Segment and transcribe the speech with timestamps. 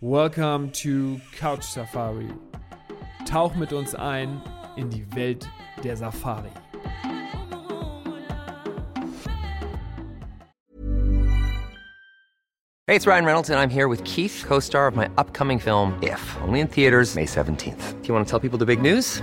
[0.00, 2.28] Welcome to Couch Safari.
[3.24, 4.40] Tauch mit uns ein
[4.76, 5.48] in die Welt
[5.82, 6.50] der Safari.
[12.86, 15.98] Hey, it's Ryan Reynolds, and I'm here with Keith, co star of my upcoming film,
[16.02, 18.00] If, only in theaters, May 17th.
[18.00, 19.22] Do you want to tell people the big news?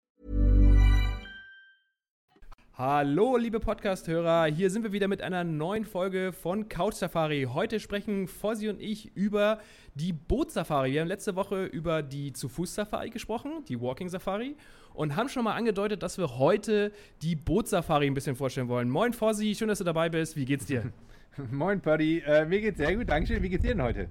[2.83, 4.45] Hallo, liebe Podcast-Hörer.
[4.45, 7.47] Hier sind wir wieder mit einer neuen Folge von Couch Safari.
[7.53, 9.59] Heute sprechen Fossi und ich über
[9.93, 10.93] die Boot-Safari.
[10.93, 14.55] Wir haben letzte Woche über die Zu-Fuß-Safari gesprochen, die Walking-Safari,
[14.95, 18.89] und haben schon mal angedeutet, dass wir heute die Boot-Safari ein bisschen vorstellen wollen.
[18.89, 20.35] Moin, Fossi, schön, dass du dabei bist.
[20.35, 20.91] Wie geht's dir?
[21.51, 22.23] Moin, Buddy.
[22.25, 23.43] Äh, mir geht's sehr gut, Dankeschön.
[23.43, 24.09] Wie geht's dir denn heute?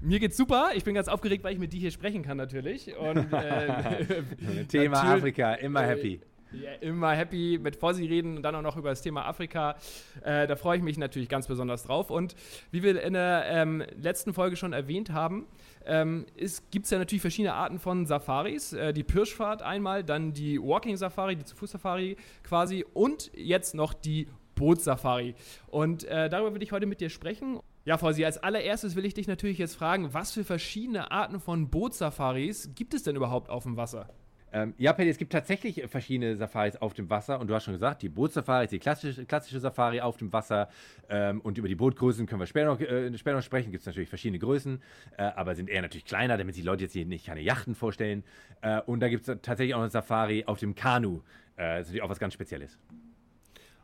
[0.00, 0.70] Mir geht's super.
[0.74, 2.96] Ich bin ganz aufgeregt, weil ich mit dir hier sprechen kann, natürlich.
[2.96, 4.22] Und, äh,
[4.68, 6.22] Thema Afrika, immer happy.
[6.52, 9.76] Ja, immer happy mit Fossi reden und dann auch noch über das Thema Afrika.
[10.22, 12.10] Äh, da freue ich mich natürlich ganz besonders drauf.
[12.10, 12.34] Und
[12.70, 15.46] wie wir in der ähm, letzten Folge schon erwähnt haben,
[15.86, 16.26] ähm,
[16.70, 18.72] gibt es ja natürlich verschiedene Arten von Safaris.
[18.72, 24.26] Äh, die Pirschfahrt einmal, dann die Walking Safari, die Zu-Fuß-Safari quasi und jetzt noch die
[24.56, 25.34] Boot-Safari.
[25.68, 27.60] Und äh, darüber will ich heute mit dir sprechen.
[27.86, 31.70] Ja, Fausi, als allererstes will ich dich natürlich jetzt fragen, was für verschiedene Arten von
[31.70, 34.10] Boot-Safaris gibt es denn überhaupt auf dem Wasser?
[34.52, 37.74] Ähm, ja, Paddy, es gibt tatsächlich verschiedene Safaris auf dem Wasser und du hast schon
[37.74, 40.68] gesagt, die Bootsafari ist die klassische, klassische Safari auf dem Wasser
[41.08, 43.70] ähm, und über die Bootgrößen können wir später noch, äh, später noch sprechen.
[43.70, 44.82] Gibt es natürlich verschiedene Größen,
[45.16, 48.24] äh, aber sind eher natürlich kleiner, damit sich Leute jetzt hier nicht keine Yachten vorstellen.
[48.60, 51.20] Äh, und da gibt es tatsächlich auch eine Safari auf dem Kanu.
[51.56, 52.78] Äh, das ist natürlich auch was ganz Spezielles.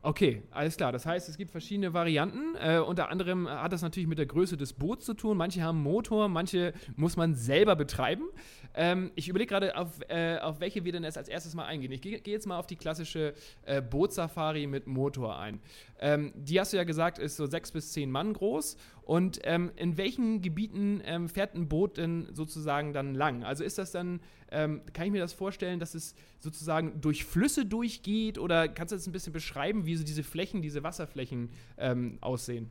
[0.07, 0.93] Okay, alles klar.
[0.93, 2.55] Das heißt, es gibt verschiedene Varianten.
[2.61, 5.37] Äh, unter anderem hat das natürlich mit der Größe des Boots zu tun.
[5.37, 8.23] Manche haben Motor, manche muss man selber betreiben.
[8.77, 11.91] Ähm, ich überlege gerade, auf, äh, auf welche wir denn jetzt als erstes mal eingehen.
[11.91, 13.35] Ich gehe geh jetzt mal auf die klassische
[13.65, 15.59] äh, Bootsafari mit Motor ein.
[15.99, 18.77] Ähm, die hast du ja gesagt, ist so sechs bis zehn Mann groß.
[19.03, 23.43] Und ähm, in welchen Gebieten ähm, fährt ein Boot denn sozusagen dann lang?
[23.43, 24.21] Also ist das dann,
[24.51, 28.39] ähm, kann ich mir das vorstellen, dass es sozusagen durch Flüsse durchgeht?
[28.39, 32.71] Oder kannst du das ein bisschen beschreiben, wie so diese Flächen, diese Wasserflächen ähm, aussehen?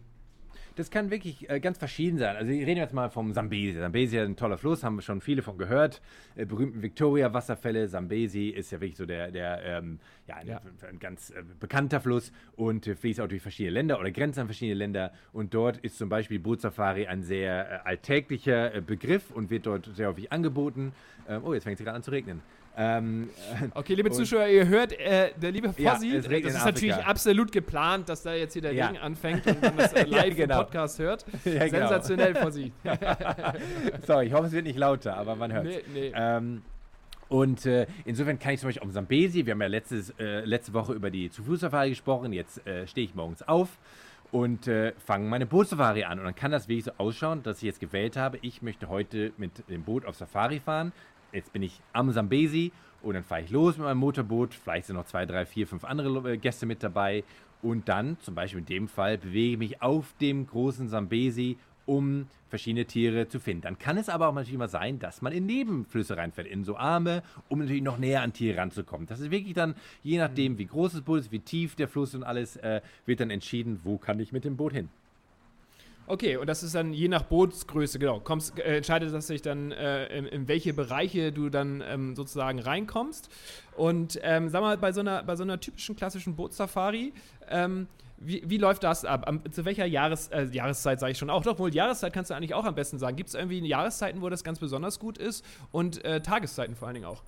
[0.76, 2.36] Das kann wirklich äh, ganz verschieden sein.
[2.36, 3.80] Also, wir reden jetzt mal vom Sambesi.
[3.80, 6.02] Sambesi ist ein toller Fluss, haben wir schon viele von gehört.
[6.36, 7.88] Äh, berühmten Victoria-Wasserfälle.
[7.88, 10.62] Sambesi ist ja wirklich so der, der ähm, ja, ein, ja.
[10.90, 14.48] ein ganz äh, bekannter Fluss und äh, fließt auch durch verschiedene Länder oder grenzt an
[14.48, 15.14] verschiedene Länder.
[15.32, 19.90] Und dort ist zum Beispiel Bootsafari ein sehr äh, alltäglicher äh, Begriff und wird dort
[19.96, 20.92] sehr häufig angeboten.
[21.30, 22.42] Ähm, oh, jetzt fängt es gerade an zu regnen.
[22.78, 23.30] Ähm,
[23.74, 28.10] okay, liebe Zuschauer, ihr hört, äh, der liebe Fossi, ja, das ist natürlich absolut geplant,
[28.10, 28.88] dass da jetzt hier der ja.
[28.88, 30.60] Regen anfängt und man das äh, live ja, genau.
[30.60, 31.26] im Podcast hört.
[31.44, 31.70] Genau.
[31.70, 32.46] Sensationell, genau.
[32.46, 32.72] Fossi.
[34.06, 35.76] Sorry, ich hoffe, es wird nicht lauter, aber man hört es.
[35.94, 36.14] Nee, nee.
[36.16, 36.62] Ähm,
[37.30, 40.74] und äh, insofern kann ich zum Beispiel auf Sambesi, wir haben ja letztes, äh, letzte
[40.74, 43.70] Woche über die Zu-Fuß-Safari gesprochen, jetzt äh, stehe ich morgens auf
[44.32, 46.20] und äh, fange meine Bootsafari an.
[46.20, 49.32] Und dann kann das wirklich so ausschauen, dass ich jetzt gewählt habe, ich möchte heute
[49.38, 50.92] mit dem Boot auf Safari fahren
[51.36, 54.54] jetzt bin ich am Sambesi und dann fahre ich los mit meinem Motorboot.
[54.54, 57.24] Vielleicht sind noch zwei, drei, vier, fünf andere äh, Gäste mit dabei.
[57.62, 62.28] Und dann, zum Beispiel in dem Fall, bewege ich mich auf dem großen Sambesi, um
[62.50, 63.62] verschiedene Tiere zu finden.
[63.62, 66.78] Dann kann es aber auch natürlich mal sein, dass man in Nebenflüsse reinfährt, in so
[66.78, 69.08] Arme, um natürlich noch näher an Tiere ranzukommen.
[69.08, 72.16] Das ist wirklich dann, je nachdem, wie groß das Boot ist, wie tief der Fluss
[72.16, 74.90] und alles, äh, wird dann entschieden, wo kann ich mit dem Boot hin.
[76.08, 78.20] Okay, und das ist dann je nach Bootsgröße, genau.
[78.20, 82.60] Kommst, äh, entscheidet das sich dann, äh, in, in, welche Bereiche du dann ähm, sozusagen
[82.60, 83.30] reinkommst.
[83.76, 87.12] Und ähm, sag mal, bei so einer, bei so einer typischen klassischen Bootsafari,
[87.50, 89.24] ähm, wie, wie, läuft das ab?
[89.28, 91.44] Am, zu welcher Jahres, äh, Jahreszeit sage ich schon auch?
[91.44, 93.18] Doch, wohl Jahreszeit kannst du eigentlich auch am besten sagen.
[93.18, 96.96] Gibt es irgendwie Jahreszeiten, wo das ganz besonders gut ist und äh, Tageszeiten vor allen
[96.96, 97.24] Dingen auch?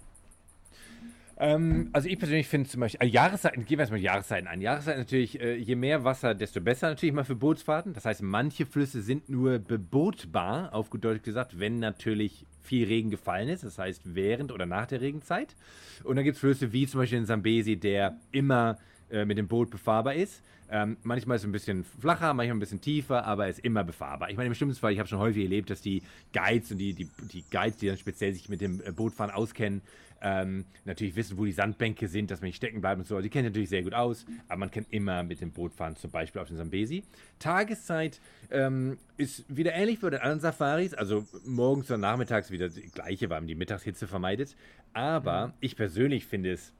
[1.39, 4.59] Ähm, also ich persönlich finde zum Beispiel, also Jahreszeiten, gehen wir erstmal Jahreszeiten an.
[4.59, 7.93] Jahreszeiten natürlich, äh, je mehr Wasser, desto besser natürlich mal für Bootsfahrten.
[7.93, 13.11] Das heißt, manche Flüsse sind nur bebootbar, auf gut Deutsch gesagt, wenn natürlich viel Regen
[13.11, 15.55] gefallen ist, das heißt während oder nach der Regenzeit.
[16.03, 18.77] Und dann gibt es Flüsse wie zum Beispiel den Sambesi, der immer
[19.09, 20.41] äh, mit dem Boot befahrbar ist.
[20.69, 24.29] Ähm, manchmal ist es ein bisschen flacher, manchmal ein bisschen tiefer, aber ist immer befahrbar.
[24.29, 26.93] Ich meine, im schlimmsten Fall, ich habe schon häufig erlebt, dass die Guides und die,
[26.93, 29.81] die, die Guides, die dann speziell sich mit dem äh, Bootfahren auskennen,
[30.21, 33.19] ähm, natürlich wissen, wo die Sandbänke sind, dass man nicht stecken bleibt und so.
[33.19, 36.11] Die kennen natürlich sehr gut aus, aber man kann immer mit dem Boot fahren, zum
[36.11, 37.03] Beispiel auf den Sambesi.
[37.39, 38.19] Tageszeit
[38.51, 42.79] ähm, ist wieder ähnlich wie bei den anderen Safaris, also morgens und nachmittags wieder das
[42.93, 44.55] gleiche, weil man die Mittagshitze vermeidet.
[44.93, 46.73] Aber ich persönlich finde es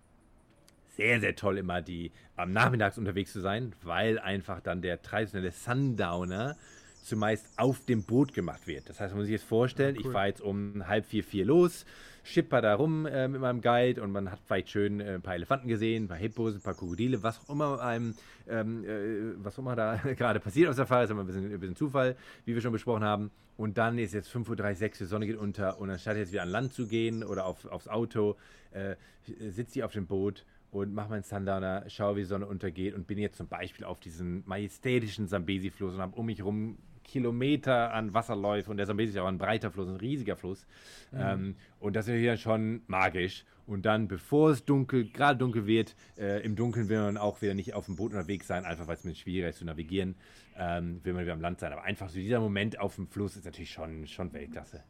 [0.96, 5.52] sehr, sehr toll, immer die am Nachmittags unterwegs zu sein, weil einfach dann der traditionelle
[5.52, 6.58] Sundowner
[7.08, 8.90] zumeist auf dem Boot gemacht wird.
[8.90, 10.08] Das heißt, man muss sich jetzt vorstellen, ja, cool.
[10.08, 11.86] ich fahre jetzt um halb vier, vier los,
[12.24, 15.36] schipper da rum äh, mit meinem Guide und man hat vielleicht schön äh, ein paar
[15.36, 18.16] Elefanten gesehen, ein paar Hippos, ein paar Krokodile, was auch immer einem,
[18.48, 21.52] ähm, äh, was auch immer da gerade passiert auf der Fahrt, ist immer ein bisschen,
[21.52, 22.16] ein bisschen, Zufall,
[22.46, 23.32] wie wir schon besprochen haben.
[23.56, 26.32] Und dann ist jetzt 5.30 Uhr, 6 Uhr, die Sonne geht unter und anstatt jetzt
[26.32, 28.36] wieder an Land zu gehen oder auf, aufs Auto,
[28.72, 32.94] äh, sitze ich auf dem Boot und mache meinen Sundowner, schaue, wie die Sonne untergeht
[32.94, 36.78] und bin jetzt zum Beispiel auf diesem majestätischen Sambesi-Fluss und habe um mich herum
[37.08, 40.68] Kilometer an Wasserläufe und der Zambesi ist ja auch ein breiter Fluss, ein riesiger Fluss.
[41.12, 41.20] Mhm.
[41.20, 43.46] Ähm, und das ist hier schon magisch.
[43.66, 47.54] Und dann, bevor es dunkel, gerade dunkel wird, äh, im Dunkeln will man auch wieder
[47.54, 50.16] nicht auf dem Boot unterwegs sein, einfach weil es mir schwieriger ist zu navigieren,
[50.58, 51.74] ähm, will man wieder am Land sein.
[51.74, 54.84] Aber einfach so dieser Moment auf dem Fluss ist natürlich schon, schon Weltklasse.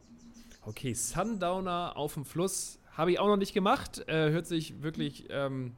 [0.61, 4.03] Okay, Sundowner auf dem Fluss habe ich auch noch nicht gemacht.
[4.07, 5.73] Äh, hört sich wirklich ähm,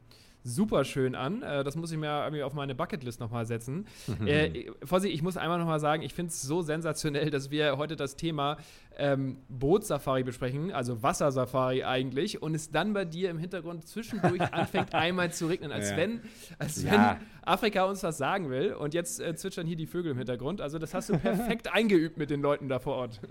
[0.55, 1.41] super schön an.
[1.41, 3.85] Äh, das muss ich mir irgendwie auf meine Bucketlist nochmal setzen.
[4.25, 7.95] Äh, Fossi, ich muss einmal nochmal sagen, ich finde es so sensationell, dass wir heute
[7.95, 8.57] das Thema
[8.97, 14.93] ähm, Bootsafari besprechen, also Wassersafari eigentlich, und es dann bei dir im Hintergrund zwischendurch anfängt
[14.93, 15.97] einmal zu regnen, als ja.
[15.97, 16.21] wenn,
[16.59, 16.91] als ja.
[16.91, 18.73] wenn Afrika uns was sagen will.
[18.73, 20.61] Und jetzt äh, zwitschern hier die Vögel im Hintergrund.
[20.61, 23.21] Also das hast du perfekt eingeübt mit den Leuten da vor Ort.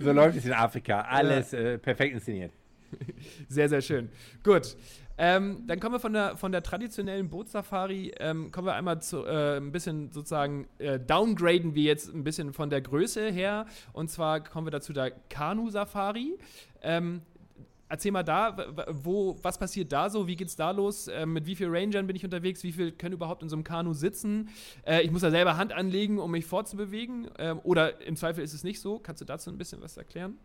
[0.00, 1.02] so läuft es in Afrika.
[1.02, 2.52] Alles äh, perfekt inszeniert.
[3.48, 4.08] Sehr, sehr schön.
[4.42, 4.76] Gut.
[5.18, 9.24] Ähm, dann kommen wir von der, von der traditionellen Bootsafari, ähm, kommen wir einmal zu
[9.24, 13.66] äh, ein bisschen sozusagen äh, downgraden wir jetzt ein bisschen von der Größe her.
[13.92, 16.38] Und zwar kommen wir dazu der Kanu-Safari.
[16.82, 17.22] Ähm,
[17.88, 18.56] erzähl mal da,
[18.90, 20.28] wo, was passiert da so?
[20.28, 21.08] Wie geht's da los?
[21.08, 22.62] Äh, mit wie vielen Rangern bin ich unterwegs?
[22.62, 24.50] Wie viel können überhaupt in so einem Kanu sitzen?
[24.86, 27.28] Äh, ich muss da selber Hand anlegen, um mich fortzubewegen.
[27.38, 29.00] Ähm, oder im Zweifel ist es nicht so.
[29.00, 30.38] Kannst du dazu ein bisschen was erklären?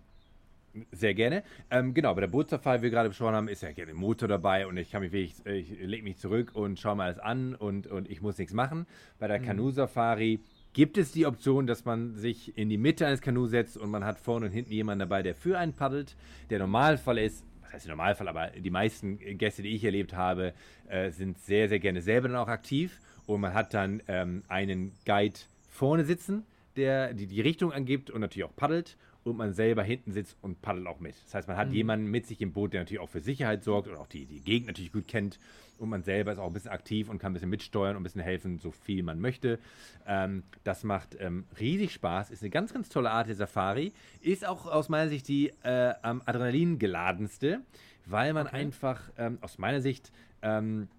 [0.91, 1.43] Sehr gerne.
[1.69, 4.65] Ähm, genau, bei der Bootsafari, wie wir gerade besprochen haben, ist ja gerne Motor dabei
[4.65, 7.85] und ich kann mich wirklich, ich lege mich zurück und schaue mal alles an und,
[7.85, 8.87] und ich muss nichts machen.
[9.19, 9.45] Bei der mhm.
[9.45, 10.39] Kanu-Safari
[10.73, 14.03] gibt es die Option, dass man sich in die Mitte eines Kanus setzt und man
[14.03, 16.15] hat vorne und hinten jemanden dabei, der für einen paddelt.
[16.49, 20.53] Der Normalfall ist, was heißt der Normalfall, aber die meisten Gäste, die ich erlebt habe,
[20.87, 24.93] äh, sind sehr, sehr gerne selber dann auch aktiv und man hat dann ähm, einen
[25.05, 25.39] Guide
[25.69, 30.11] vorne sitzen, der die, die Richtung angibt und natürlich auch paddelt und man selber hinten
[30.11, 31.15] sitzt und paddelt auch mit.
[31.25, 31.75] Das heißt, man hat mhm.
[31.75, 34.41] jemanden mit sich im Boot, der natürlich auch für Sicherheit sorgt und auch die, die
[34.41, 35.39] Gegend natürlich gut kennt.
[35.77, 38.03] Und man selber ist auch ein bisschen aktiv und kann ein bisschen mitsteuern und ein
[38.03, 39.59] bisschen helfen, so viel man möchte.
[40.05, 43.91] Ähm, das macht ähm, riesig Spaß, ist eine ganz, ganz tolle Art der Safari.
[44.21, 47.61] Ist auch aus meiner Sicht die äh, am Adrenalin geladenste,
[48.05, 48.57] weil man okay.
[48.57, 50.11] einfach ähm, aus meiner Sicht
[50.41, 50.89] ähm,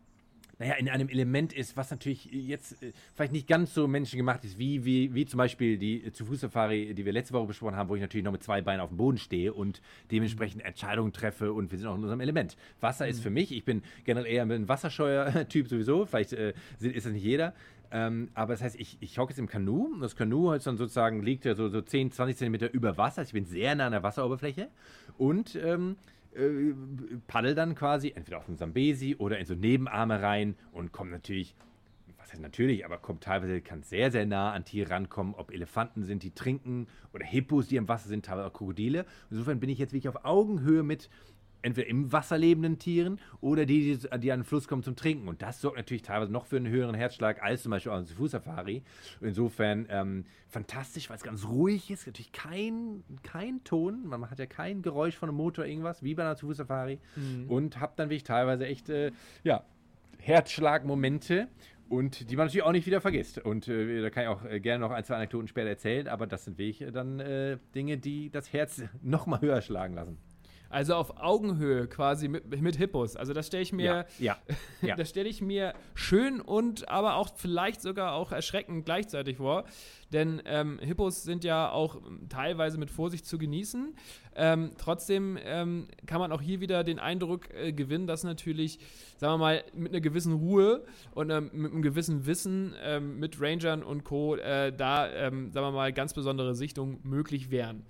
[0.64, 4.58] naja, in einem Element ist, was natürlich jetzt äh, vielleicht nicht ganz so menschengemacht ist,
[4.58, 7.90] wie, wie, wie zum Beispiel die zu Fuß Safari, die wir letzte Woche besprochen haben,
[7.90, 10.64] wo ich natürlich noch mit zwei Beinen auf dem Boden stehe und dementsprechend.
[10.64, 12.56] Entscheidungen treffe und wir sind auch in unserem Element.
[12.80, 13.10] Wasser mhm.
[13.10, 17.24] ist für mich, ich bin generell eher ein Wasserscheuer-Typ sowieso, vielleicht äh, ist das nicht
[17.24, 17.52] jeder,
[17.90, 19.90] ähm, aber das heißt, ich, ich hocke jetzt im Kanu.
[20.00, 23.22] Das Kanu ist dann sozusagen liegt ja so, so 10, 20 Zentimeter über Wasser.
[23.22, 24.68] Ich bin sehr nah an der Wasseroberfläche.
[25.18, 25.96] Und ähm,
[26.34, 26.74] äh,
[27.26, 31.54] paddel dann quasi entweder auf dem Sambesi oder in so Nebenarme rein und kommt natürlich,
[32.18, 36.04] was heißt natürlich, aber kommt teilweise, kann sehr, sehr nah an Tiere rankommen, ob Elefanten
[36.04, 39.06] sind, die trinken oder Hippos, die im Wasser sind, teilweise auch Krokodile.
[39.30, 41.08] Insofern bin ich jetzt wirklich auf Augenhöhe mit
[41.64, 45.28] entweder im Wasser lebenden Tieren oder die, die, die an den Fluss kommen zum Trinken.
[45.28, 48.16] Und das sorgt natürlich teilweise noch für einen höheren Herzschlag als zum Beispiel auf der
[48.16, 48.82] Fußsafari.
[49.20, 52.06] Insofern ähm, fantastisch, weil es ganz ruhig ist.
[52.06, 54.06] Natürlich kein, kein Ton.
[54.06, 57.00] Man hat ja kein Geräusch von einem Motor, irgendwas, wie bei einer Fußsafari.
[57.16, 57.50] Mhm.
[57.50, 59.64] Und habe dann wirklich teilweise echt, äh, ja,
[60.18, 61.48] Herzschlagmomente
[61.88, 63.38] und die man natürlich auch nicht wieder vergisst.
[63.38, 66.26] Und äh, da kann ich auch äh, gerne noch ein, zwei Anekdoten später erzählen, aber
[66.26, 70.18] das sind wirklich dann äh, Dinge, die das Herz noch mal höher schlagen lassen.
[70.74, 73.14] Also auf Augenhöhe quasi mit, mit Hippos.
[73.14, 74.38] Also das stelle ich mir, ja, ja,
[74.82, 74.96] ja.
[74.96, 79.66] das stelle ich mir schön und aber auch vielleicht sogar auch erschreckend gleichzeitig vor.
[80.12, 83.94] Denn ähm, Hippos sind ja auch teilweise mit Vorsicht zu genießen.
[84.34, 88.80] Ähm, trotzdem ähm, kann man auch hier wieder den Eindruck äh, gewinnen, dass natürlich,
[89.16, 93.40] sagen wir mal, mit einer gewissen Ruhe und ähm, mit einem gewissen Wissen ähm, mit
[93.40, 94.34] Rangern und Co.
[94.34, 97.86] Äh, da, ähm, sagen wir mal, ganz besondere Sichtungen möglich wären.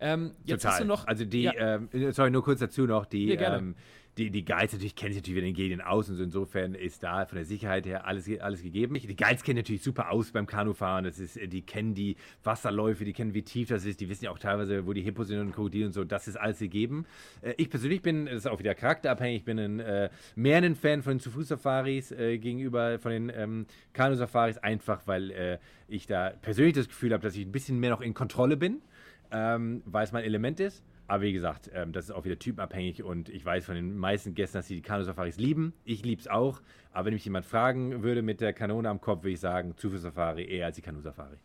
[0.00, 0.72] Ähm, jetzt Total.
[0.72, 1.06] hast du noch.
[1.06, 1.52] Also die, ja.
[1.54, 3.74] ähm, sorry, nur kurz dazu noch, die, ja, ähm,
[4.18, 7.02] die, die Guides natürlich kennen sich natürlich in den Gegenden aus und so insofern ist
[7.04, 8.94] da von der Sicherheit her alles, alles gegeben.
[8.94, 11.04] Die Guides kennen natürlich super aus beim Kanufahren.
[11.04, 14.32] Das ist, die kennen die Wasserläufe, die kennen, wie tief das ist, die wissen ja
[14.32, 16.04] auch teilweise, wo die Hippos sind und Krokodile und so.
[16.04, 17.06] Das ist alles gegeben.
[17.42, 20.74] Äh, ich persönlich bin, das ist auch wieder charakterabhängig, ich bin ein, äh, mehr ein
[20.74, 26.30] Fan von den Zu-Fuß-Safaris äh, gegenüber von den ähm, Kanu-Safaris, einfach weil äh, ich da
[26.30, 28.82] persönlich das Gefühl habe, dass ich ein bisschen mehr noch in Kontrolle bin,
[29.30, 30.84] ähm, weil es mein Element ist.
[31.06, 34.34] Aber wie gesagt, ähm, das ist auch wieder typenabhängig und ich weiß von den meisten
[34.34, 35.72] Gästen, dass sie die Kanu-Safaris lieben.
[35.84, 36.60] Ich liebe es auch.
[36.92, 40.44] Aber wenn mich jemand fragen würde mit der Kanone am Kopf, würde ich sagen, Zufuhr-Safari
[40.44, 41.38] eher als die Kanu-Safari.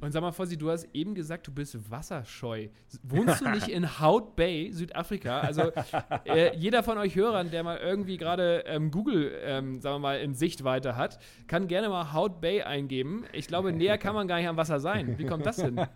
[0.00, 2.68] Und sag mal, Fossi, du hast eben gesagt, du bist wasserscheu.
[3.02, 5.40] Wohnst du nicht in Hout Bay, Südafrika?
[5.40, 5.72] Also
[6.24, 10.20] äh, jeder von euch Hörern, der mal irgendwie gerade ähm, Google, ähm, sagen wir mal,
[10.20, 13.24] in Sichtweite hat, kann gerne mal Hout Bay eingeben.
[13.32, 15.18] Ich glaube, näher kann man gar nicht am Wasser sein.
[15.18, 15.80] Wie kommt das denn?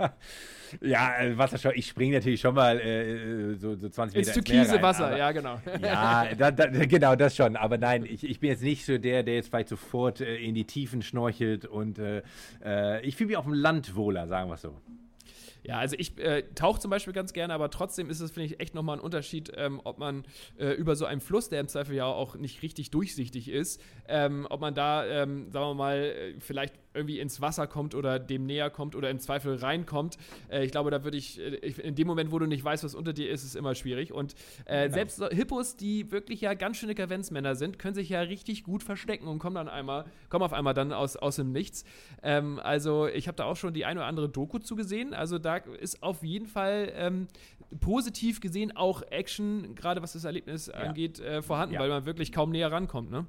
[0.81, 4.75] Ja, äh, Wasserscheu, ich springe natürlich schon mal äh, so, so 20 Meter ins türkise
[4.75, 5.61] rein, Wasser, ja, genau.
[5.83, 7.57] Ja, da, da, genau, das schon.
[7.57, 10.55] Aber nein, ich, ich bin jetzt nicht so der, der jetzt vielleicht sofort äh, in
[10.55, 12.23] die Tiefen schnorchelt und äh,
[12.65, 14.81] äh ich fühle mich auf dem Land wohler, sagen wir es so.
[15.65, 18.61] Ja, also ich äh, tauche zum Beispiel ganz gerne, aber trotzdem ist es, finde ich,
[18.61, 20.25] echt nochmal ein Unterschied, ähm, ob man
[20.59, 24.47] äh, über so einen Fluss, der im Zweifel ja auch nicht richtig durchsichtig ist, ähm,
[24.51, 28.47] ob man da, ähm, sagen wir mal, äh, vielleicht irgendwie ins Wasser kommt oder dem
[28.47, 30.17] näher kommt oder im Zweifel reinkommt.
[30.51, 32.95] Äh, ich glaube, da würde ich, äh, in dem Moment, wo du nicht weißt, was
[32.95, 34.13] unter dir ist, ist es immer schwierig.
[34.13, 34.35] Und
[34.65, 34.95] äh, genau.
[34.95, 38.83] selbst so Hippos, die wirklich ja ganz schöne Kavenzmänner sind, können sich ja richtig gut
[38.83, 41.85] verstecken und kommen dann einmal, kommen auf einmal dann aus, aus dem Nichts.
[42.23, 45.15] Ähm, also ich habe da auch schon die eine oder andere Doku zugesehen.
[45.15, 47.29] Also da ist auf jeden Fall ähm,
[47.81, 50.75] positiv gesehen auch Action, gerade was das Erlebnis ja.
[50.75, 51.81] angeht, äh, vorhanden, ja.
[51.81, 53.27] weil man wirklich kaum näher rankommt, ne?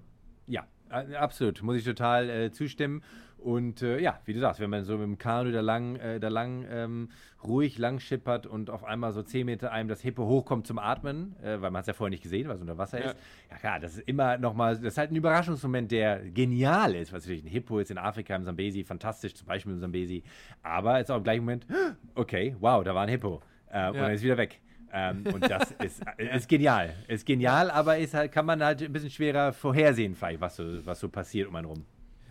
[0.48, 1.62] Ja, absolut.
[1.64, 3.02] Muss ich total äh, zustimmen.
[3.44, 6.18] Und äh, ja, wie du sagst, wenn man so mit dem Kanu da lang, äh,
[6.18, 7.10] da lang ähm,
[7.44, 11.36] ruhig lang schippert und auf einmal so 10 Meter einem das Hippo hochkommt zum Atmen,
[11.44, 13.12] äh, weil man es ja vorher nicht gesehen, weil es unter Wasser ja.
[13.12, 13.18] ist.
[13.52, 17.12] Ja klar, das ist immer nochmal, das ist halt ein Überraschungsmoment, der genial ist.
[17.12, 20.24] Was natürlich ein Hippo ist in Afrika, im Sambesi, fantastisch, zum Beispiel im Sambesi.
[20.62, 21.68] Aber ist auch im gleichen Moment,
[22.16, 23.42] okay, wow, da war ein Hippo.
[23.70, 23.90] Äh, ja.
[23.90, 24.62] Und dann ist wieder weg.
[24.94, 26.94] Ähm, und das ist, ist genial.
[27.10, 30.86] Ist genial, aber ist halt, kann man halt ein bisschen schwerer vorhersehen, vielleicht, was so,
[30.86, 31.86] was so passiert um einen rum.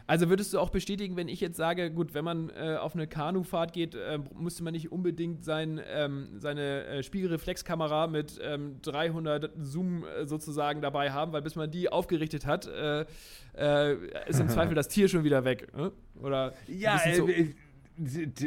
[0.06, 3.06] Also würdest du auch bestätigen, wenn ich jetzt sage, gut, wenn man äh, auf eine
[3.06, 9.50] Kanufahrt geht, äh, müsste man nicht unbedingt sein, ähm, seine äh, Spiegelreflexkamera mit ähm, 300
[9.60, 13.04] Zoom äh, sozusagen dabei haben, weil bis man die aufgerichtet hat, äh,
[13.56, 15.74] äh, ist im Zweifel das Tier schon wieder weg.
[15.76, 15.92] Ne?
[16.20, 17.28] Oder ja, so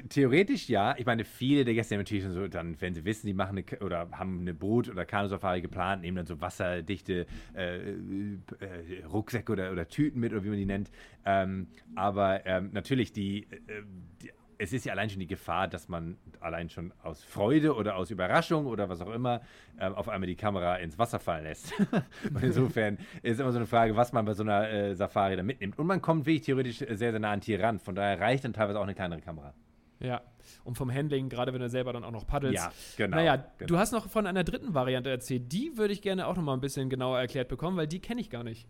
[0.10, 0.96] Theoretisch ja.
[0.98, 3.80] Ich meine, viele der Gäste haben natürlich so, dann, wenn sie wissen, die machen eine,
[3.82, 9.72] oder haben eine Boot- oder Kanusafari geplant, nehmen dann so wasserdichte äh, äh, Rucksäcke oder,
[9.72, 10.92] oder Tüten mit oder wie man die nennt.
[11.26, 13.84] Ähm, aber ähm, natürlich, die, äh,
[14.22, 17.96] die es ist ja allein schon die Gefahr, dass man allein schon aus Freude oder
[17.96, 19.42] aus Überraschung oder was auch immer
[19.80, 21.74] ähm, auf einmal die Kamera ins Wasser fallen lässt.
[22.34, 25.44] und insofern ist immer so eine Frage, was man bei so einer äh, Safari da
[25.44, 25.78] mitnimmt.
[25.78, 27.80] Und man kommt wirklich theoretisch sehr, sehr nah an Tier ran.
[27.80, 29.54] Von daher reicht dann teilweise auch eine kleinere Kamera.
[30.00, 30.22] Ja,
[30.64, 32.64] und vom Handling, gerade wenn du selber dann auch noch paddelst.
[32.64, 33.18] Ja, genau.
[33.18, 33.68] Naja, genau.
[33.68, 35.52] du hast noch von einer dritten Variante erzählt.
[35.52, 38.22] Die würde ich gerne auch noch mal ein bisschen genauer erklärt bekommen, weil die kenne
[38.22, 38.68] ich gar nicht.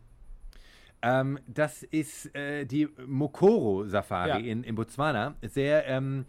[1.05, 4.51] Ähm, das ist äh, die Mokoro-Safari ja.
[4.51, 5.35] in, in Botswana.
[5.43, 6.25] Sehr ähm,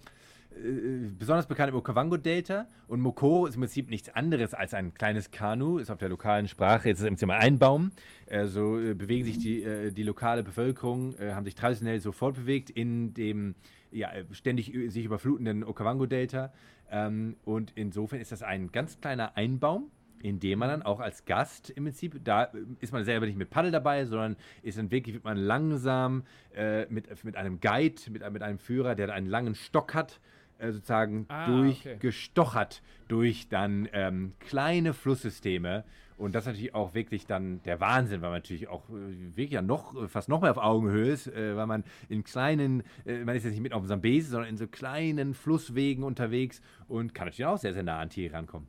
[0.51, 2.67] äh, besonders bekannt im Okavango-Delta.
[2.87, 6.47] Und Mokoro ist im Prinzip nichts anderes als ein kleines Kanu, ist auf der lokalen
[6.47, 7.91] Sprache, jetzt ist es immer ein Baum.
[8.27, 12.69] Äh, so äh, bewegen sich die, äh, die lokale Bevölkerung, haben sich traditionell so fortbewegt
[12.69, 13.55] in dem
[13.91, 16.53] ja, ständig sich überflutenden Okavango-Delta.
[16.91, 19.91] Ähm, und insofern ist das ein ganz kleiner Einbaum
[20.27, 23.51] indem man dann auch als Gast im Prinzip, da äh, ist man selber nicht mit
[23.51, 28.29] Paddel dabei, sondern ist dann wirklich, wird man langsam äh, mit, mit einem Guide, mit,
[28.33, 30.21] mit einem Führer, der einen langen Stock hat,
[30.59, 33.05] äh, sozusagen ah, durchgestochert okay.
[33.09, 35.85] durch dann ähm, kleine Flusssysteme.
[36.19, 39.51] Und das ist natürlich auch wirklich dann der Wahnsinn, weil man natürlich auch äh, wirklich
[39.51, 43.37] ja noch, fast noch mehr auf Augenhöhe ist, äh, weil man in kleinen, äh, man
[43.37, 47.27] ist jetzt nicht mit auf dem Sambesi, sondern in so kleinen Flusswegen unterwegs und kann
[47.27, 48.67] natürlich auch sehr, sehr nah an Tiere rankommen.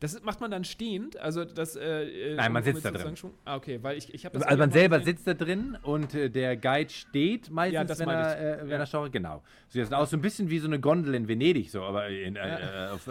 [0.00, 1.16] Das macht man dann stehend?
[1.18, 3.14] Also das, äh, äh Nein, man sitzt da drin.
[3.44, 4.46] Ah, okay, weil ich, ich habe das.
[4.46, 5.16] Also man selber gesehen.
[5.16, 8.76] sitzt da drin und äh, der Guide steht meistens, ja, wenn, er, äh, wenn ja.
[8.78, 9.12] er schaut.
[9.12, 9.42] Genau.
[9.68, 12.36] So, das auch so ein bisschen wie so eine Gondel in Venedig, so, aber in,
[12.36, 12.86] äh, ja.
[12.86, 13.08] Äh, auf,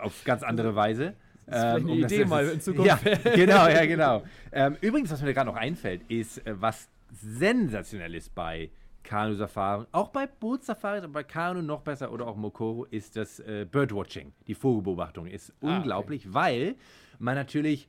[0.00, 1.14] auf, ganz andere Weise.
[1.46, 2.86] Das ist ähm, eine um Idee mal in Zukunft.
[2.86, 2.98] Ja,
[3.34, 4.22] genau, ja, genau.
[4.50, 8.70] Ähm, übrigens, was mir gerade noch einfällt, ist, was sensationell ist bei
[9.04, 13.66] Kanu-Safari, auch bei Bootsafaris, aber bei Kanu noch besser oder auch Mokoro, ist das äh,
[13.70, 14.32] Birdwatching.
[14.46, 16.34] Die Vogelbeobachtung ist ah, unglaublich, okay.
[16.34, 16.74] weil
[17.18, 17.88] man natürlich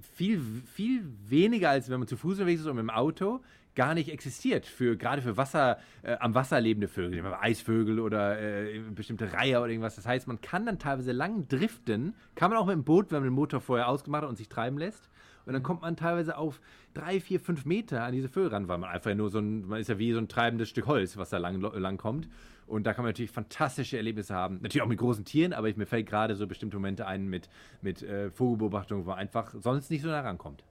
[0.00, 0.40] viel,
[0.72, 3.40] viel weniger als wenn man zu Fuß unterwegs ist und mit dem Auto,
[3.74, 8.80] gar nicht existiert, für, gerade für Wasser, äh, am Wasser lebende Vögel, Eisvögel oder äh,
[8.94, 9.96] bestimmte Reiher oder irgendwas.
[9.96, 13.18] Das heißt, man kann dann teilweise lang driften, kann man auch mit dem Boot, wenn
[13.18, 15.08] man den Motor vorher ausgemacht hat und sich treiben lässt.
[15.46, 16.60] Und dann kommt man teilweise auf
[16.94, 19.80] drei, vier, fünf Meter an diese Vögel ran, weil man einfach nur so ein, man
[19.80, 22.28] ist ja wie so ein treibendes Stück Holz, was da lang, lang kommt.
[22.66, 24.56] Und da kann man natürlich fantastische Erlebnisse haben.
[24.62, 27.48] Natürlich auch mit großen Tieren, aber ich, mir fällt gerade so bestimmte Momente ein mit,
[27.82, 30.62] mit äh, Vogelbeobachtung, wo man einfach sonst nicht so nah rankommt.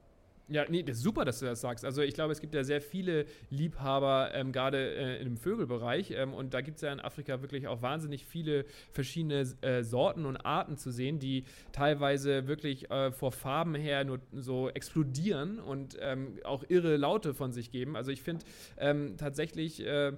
[0.50, 1.84] Ja, nee, das ist super, dass du das sagst.
[1.84, 6.10] Also ich glaube, es gibt ja sehr viele Liebhaber, ähm, gerade äh, im Vögelbereich.
[6.10, 10.26] Ähm, und da gibt es ja in Afrika wirklich auch wahnsinnig viele verschiedene äh, Sorten
[10.26, 15.96] und Arten zu sehen, die teilweise wirklich äh, vor Farben her nur so explodieren und
[16.00, 17.94] ähm, auch irre Laute von sich geben.
[17.94, 18.44] Also ich finde
[18.76, 20.14] ähm, tatsächlich äh,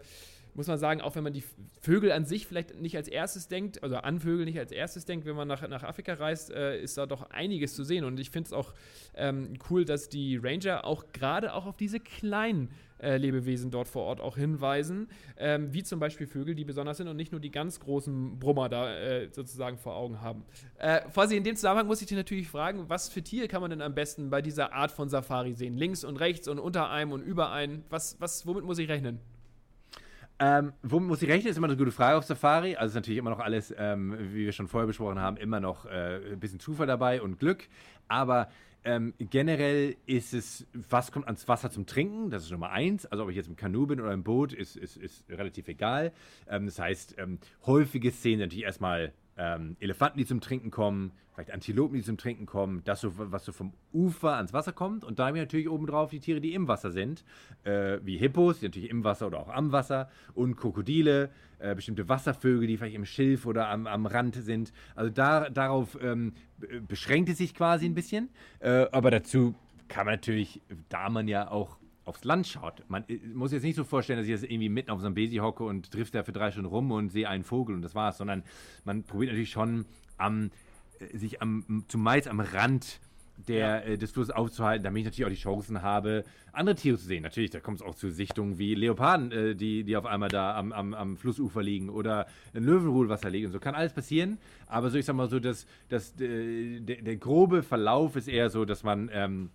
[0.54, 1.44] muss man sagen, auch wenn man die
[1.80, 5.26] Vögel an sich vielleicht nicht als erstes denkt, also an Vögel nicht als erstes denkt,
[5.26, 8.04] wenn man nach, nach Afrika reist, äh, ist da doch einiges zu sehen.
[8.04, 8.74] Und ich finde es auch
[9.14, 12.70] ähm, cool, dass die Ranger auch gerade auch auf diese kleinen
[13.02, 17.08] äh, Lebewesen dort vor Ort auch hinweisen, ähm, wie zum Beispiel Vögel, die besonders sind
[17.08, 20.44] und nicht nur die ganz großen Brummer da äh, sozusagen vor Augen haben.
[20.78, 23.82] Äh, in dem Zusammenhang muss ich dich natürlich fragen, was für Tiere kann man denn
[23.82, 25.76] am besten bei dieser Art von Safari sehen?
[25.76, 27.84] Links und rechts und unter einem und über einem?
[27.90, 29.18] Was, was, womit muss ich rechnen?
[30.44, 32.74] Ähm, womit muss ich rechnen, ist immer eine gute Frage auf Safari.
[32.74, 35.86] Also ist natürlich immer noch alles, ähm, wie wir schon vorher besprochen haben, immer noch
[35.86, 37.68] äh, ein bisschen Zufall dabei und Glück.
[38.08, 38.48] Aber
[38.82, 42.30] ähm, generell ist es, was kommt ans Wasser zum Trinken?
[42.30, 43.06] Das ist Nummer eins.
[43.06, 46.10] Also ob ich jetzt im Kanu bin oder im Boot, ist, ist, ist relativ egal.
[46.48, 51.50] Ähm, das heißt, ähm, häufige Szenen natürlich erstmal ähm, Elefanten, die zum Trinken kommen, vielleicht
[51.50, 55.04] Antilopen, die zum Trinken kommen, das, so, was so vom Ufer ans Wasser kommt.
[55.04, 57.24] Und da haben wir natürlich obendrauf die Tiere, die im Wasser sind,
[57.64, 62.08] äh, wie Hippos, die natürlich im Wasser oder auch am Wasser, und Krokodile, äh, bestimmte
[62.08, 64.72] Wasservögel, die vielleicht im Schilf oder am, am Rand sind.
[64.94, 66.34] Also da, darauf ähm,
[66.86, 68.28] beschränkt es sich quasi ein bisschen.
[68.60, 69.54] Äh, aber dazu
[69.88, 72.82] kann man natürlich, da man ja auch aufs Land schaut.
[72.88, 75.14] Man äh, muss jetzt nicht so vorstellen, dass ich jetzt irgendwie mitten auf so einem
[75.14, 77.94] Besi hocke und trifft da für drei Stunden rum und sehe einen Vogel und das
[77.94, 78.42] war's, sondern
[78.84, 79.86] man probiert natürlich schon
[80.18, 80.50] am,
[80.98, 83.00] äh, sich am, zumeist am Rand
[83.48, 83.78] der, ja.
[83.78, 87.22] äh, des Flusses aufzuhalten, damit ich natürlich auch die Chancen habe, andere Tiere zu sehen.
[87.22, 90.70] Natürlich, da kommt es auch zu Sichtungen wie Leoparden, die, die auf einmal da am,
[90.70, 93.58] am, am Flussufer liegen oder ein Löwenrudelwasser liegen und so.
[93.58, 98.16] Kann alles passieren, aber so, ich sag mal so, dass, dass der, der grobe Verlauf
[98.16, 99.50] ist eher so, dass man ähm,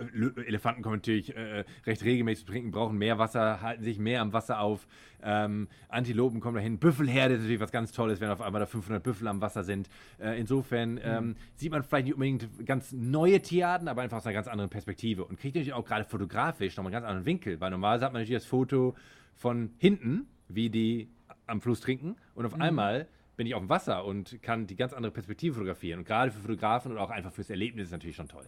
[0.00, 4.32] Elefanten kommen natürlich äh, recht regelmäßig zu trinken, brauchen mehr Wasser, halten sich mehr am
[4.32, 4.86] Wasser auf.
[5.22, 6.78] Ähm, Antilopen kommen dahin.
[6.78, 9.88] Büffelherde ist natürlich was ganz Tolles, wenn auf einmal da 500 Büffel am Wasser sind.
[10.18, 11.00] Äh, insofern mhm.
[11.04, 14.70] ähm, sieht man vielleicht nicht unbedingt ganz neue Tierarten, aber einfach aus einer ganz anderen
[14.70, 18.12] Perspektive und kriegt natürlich auch gerade fotografisch nochmal einen ganz anderen Winkel, weil normalerweise hat
[18.12, 18.94] man natürlich das Foto
[19.34, 21.10] von hinten, wie die
[21.46, 22.62] am Fluss trinken und auf mhm.
[22.62, 26.00] einmal bin ich auf dem Wasser und kann die ganz andere Perspektive fotografieren.
[26.00, 28.44] Und gerade für Fotografen und auch einfach fürs Erlebnis ist natürlich schon toll.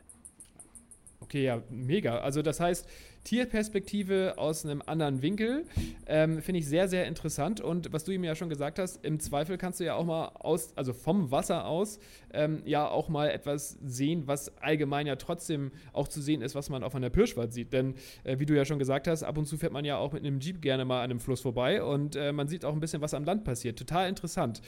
[1.33, 2.19] Okay, ja, mega.
[2.19, 2.87] Also das heißt,
[3.25, 5.65] Tierperspektive aus einem anderen Winkel
[6.07, 7.59] ähm, finde ich sehr, sehr interessant.
[7.59, 10.27] Und was du ihm ja schon gesagt hast, im Zweifel kannst du ja auch mal
[10.35, 12.01] aus, also vom Wasser aus,
[12.35, 16.69] ähm, ja auch mal etwas sehen, was allgemein ja trotzdem auch zu sehen ist, was
[16.69, 17.73] man auf einer Pirschwald sieht.
[17.73, 20.13] Denn äh, wie du ja schon gesagt hast, ab und zu fährt man ja auch
[20.13, 22.81] mit einem Jeep gerne mal an einem Fluss vorbei und äh, man sieht auch ein
[22.81, 23.79] bisschen, was am Land passiert.
[23.79, 24.61] Total interessant.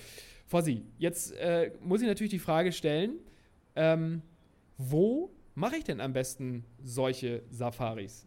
[0.47, 3.17] Fossi, jetzt äh, muss ich natürlich die Frage stellen,
[3.77, 4.23] ähm,
[4.79, 8.27] wo mache ich denn am besten solche Safaris?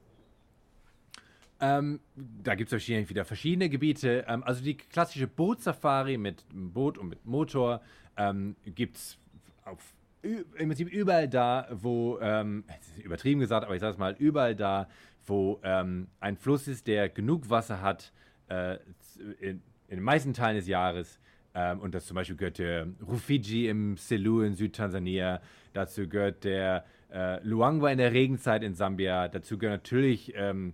[1.59, 4.25] Ähm, da gibt es wieder verschiedene Gebiete.
[4.27, 7.81] Ähm, also die klassische Bootsafari mit Boot und mit Motor
[8.15, 9.17] ähm, gibt es
[10.23, 12.63] im Prinzip überall da, wo, ähm,
[13.03, 14.87] übertrieben gesagt, aber ich sage es mal, überall da,
[15.25, 18.11] wo ähm, ein Fluss ist, der genug Wasser hat,
[18.49, 18.77] äh,
[19.39, 21.19] in, in, den meisten Teilen des Jahres.
[21.53, 25.41] Ähm, und das zum Beispiel gehört der Rufiji im Selu in Südtansania,
[25.73, 29.27] dazu gehört der äh, Luangwa in der Regenzeit in Sambia.
[29.27, 30.73] Dazu gehört natürlich ähm,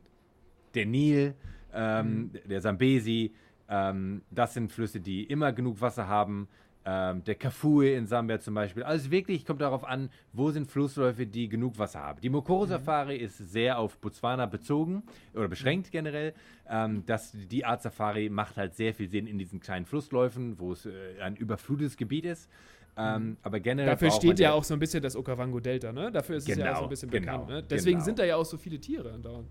[0.74, 1.36] der Nil,
[1.74, 2.50] ähm, mhm.
[2.50, 3.34] der Sambesi.
[3.70, 6.48] Ähm, das sind Flüsse, die immer genug Wasser haben.
[6.86, 8.84] Ähm, der Kafue in Sambia zum Beispiel.
[8.84, 12.20] Also wirklich kommt darauf an, wo sind Flussläufe, die genug Wasser haben.
[12.20, 13.26] Die Mokoro-Safari mhm.
[13.26, 15.92] ist sehr auf Botswana bezogen oder beschränkt mhm.
[15.92, 16.34] generell.
[16.68, 20.74] Ähm, das, die Art Safari macht halt sehr viel Sinn in diesen kleinen Flussläufen, wo
[20.74, 22.50] es äh, ein überflutetes Gebiet ist.
[22.96, 23.38] Ähm, mhm.
[23.42, 23.90] aber generell.
[23.90, 26.12] Dafür steht ja auch so ein bisschen das Okavango-Delta, ne?
[26.12, 27.50] Dafür ist genau, es ja auch so ein bisschen genau, bekannt.
[27.50, 27.64] Ne?
[27.64, 28.06] Deswegen genau.
[28.06, 29.48] sind da ja auch so viele Tiere andauernd.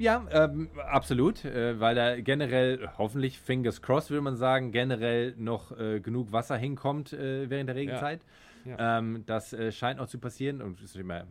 [0.00, 5.78] Ja, ähm, absolut, äh, weil da generell, hoffentlich, fingers crossed, würde man sagen, generell noch
[5.78, 8.20] äh, genug Wasser hinkommt äh, während der Regenzeit.
[8.20, 8.26] Ja.
[8.70, 8.98] Ja.
[8.98, 11.26] Ähm, das äh, scheint noch zu passieren und immer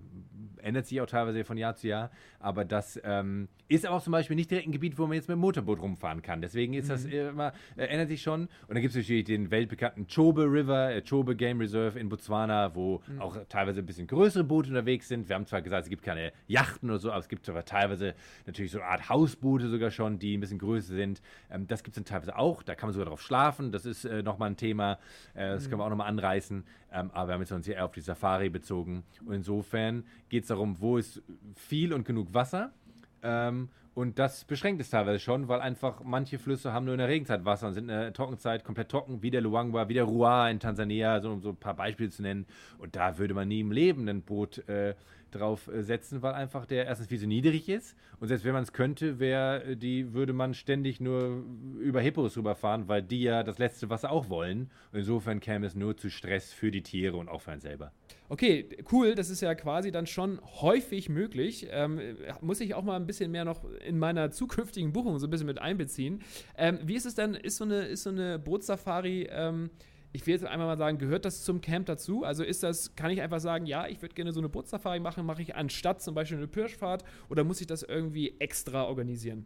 [0.61, 2.11] ändert sich auch teilweise von Jahr zu Jahr.
[2.39, 5.27] Aber das ähm, ist aber auch zum Beispiel nicht direkt ein Gebiet, wo man jetzt
[5.27, 6.41] mit dem Motorboot rumfahren kann.
[6.41, 6.89] Deswegen ist mhm.
[6.89, 8.41] das immer, äh, ändert sich schon.
[8.41, 12.75] Und dann gibt es natürlich den weltbekannten Chobe River, äh, Chobe Game Reserve in Botswana,
[12.75, 13.21] wo mhm.
[13.21, 15.29] auch teilweise ein bisschen größere Boote unterwegs sind.
[15.29, 18.15] Wir haben zwar gesagt, es gibt keine Yachten oder so, aber es gibt aber teilweise
[18.45, 21.21] natürlich so eine Art Hausboote sogar schon, die ein bisschen größer sind.
[21.51, 22.63] Ähm, das gibt es dann teilweise auch.
[22.63, 23.71] Da kann man sogar drauf schlafen.
[23.71, 24.99] Das ist äh, nochmal ein Thema.
[25.33, 25.69] Äh, das mhm.
[25.69, 26.63] können wir auch nochmal anreißen.
[26.91, 29.03] Ähm, aber wir haben jetzt uns hier auf die Safari bezogen.
[29.25, 31.21] Und insofern geht es darum, wo ist
[31.55, 32.71] viel und genug Wasser.
[33.21, 37.07] Ähm, und das beschränkt es teilweise schon, weil einfach manche Flüsse haben nur in der
[37.07, 40.47] Regenzeit Wasser und sind in der Trockenzeit komplett trocken, wie der Luangwa, wie der Ruhr
[40.47, 42.45] in Tansania, so, um so ein paar Beispiele zu nennen.
[42.77, 44.95] Und da würde man nie im Leben ein Boot äh,
[45.31, 47.95] drauf äh, setzen, weil einfach der erstens viel zu niedrig ist.
[48.19, 51.43] Und selbst wenn man es könnte, wär, äh, die würde man ständig nur
[51.79, 54.69] über Hippos rüberfahren, weil die ja das letzte Wasser auch wollen.
[54.91, 57.91] Und insofern käme es nur zu Stress für die Tiere und auch für einen selber.
[58.29, 59.15] Okay, cool.
[59.15, 61.67] Das ist ja quasi dann schon häufig möglich.
[61.71, 61.99] Ähm,
[62.41, 65.47] muss ich auch mal ein bisschen mehr noch in meiner zukünftigen Buchung so ein bisschen
[65.47, 66.21] mit einbeziehen.
[66.57, 67.33] Ähm, wie ist es denn?
[67.33, 69.69] Ist so eine, ist so eine Bootssafari ähm,
[70.11, 72.23] ich will jetzt einmal mal sagen, gehört das zum Camp dazu?
[72.23, 75.25] Also ist das, kann ich einfach sagen, ja, ich würde gerne so eine Bootsafari machen,
[75.25, 79.45] mache ich anstatt zum Beispiel eine Pirschfahrt oder muss ich das irgendwie extra organisieren?